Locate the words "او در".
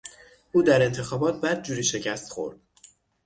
0.51-0.83